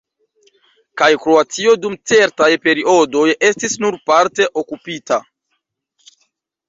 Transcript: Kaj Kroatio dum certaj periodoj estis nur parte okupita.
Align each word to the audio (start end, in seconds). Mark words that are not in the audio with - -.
Kaj 1.01 1.09
Kroatio 1.25 1.75
dum 1.83 1.97
certaj 2.11 2.49
periodoj 2.65 3.27
estis 3.51 3.77
nur 3.85 3.99
parte 4.13 4.49
okupita. 4.63 5.21